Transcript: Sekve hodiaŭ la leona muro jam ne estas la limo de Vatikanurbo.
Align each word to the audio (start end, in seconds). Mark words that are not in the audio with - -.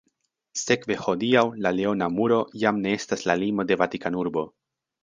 Sekve 0.61 0.97
hodiaŭ 1.01 1.43
la 1.67 1.73
leona 1.81 2.09
muro 2.17 2.41
jam 2.65 2.83
ne 2.87 2.99
estas 3.03 3.29
la 3.33 3.41
limo 3.45 3.69
de 3.73 3.81
Vatikanurbo. 3.85 4.51